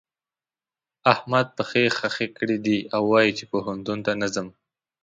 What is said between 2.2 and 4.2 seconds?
کړې دي او وايي چې پوهنتون ته